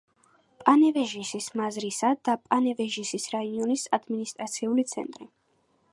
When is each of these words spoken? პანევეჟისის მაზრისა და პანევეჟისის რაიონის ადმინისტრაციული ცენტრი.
პანევეჟისის 0.61 1.49
მაზრისა 1.61 2.11
და 2.29 2.35
პანევეჟისის 2.47 3.29
რაიონის 3.37 3.87
ადმინისტრაციული 3.99 4.91
ცენტრი. 4.95 5.33